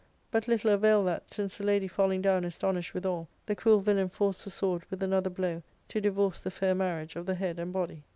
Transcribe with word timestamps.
But 0.31 0.47
little 0.47 0.71
availed 0.71 1.05
that, 1.05 1.29
since 1.29 1.57
the 1.57 1.63
lady 1.63 1.87
falling 1.87 2.23
down 2.23 2.43
astonished 2.43 2.95
withal, 2.95 3.29
the 3.45 3.55
cruel 3.55 3.81
villain 3.81 4.09
forced 4.09 4.43
the 4.43 4.49
sword 4.49 4.81
with 4.89 5.03
another 5.03 5.29
blow 5.29 5.61
to 5.89 6.01
divorce 6.01 6.41
the 6.41 6.49
fair 6.49 6.73
marriage 6.73 7.15
of 7.15 7.27
the 7.27 7.35
head 7.35 7.59
and 7.59 7.71
body. 7.71 8.01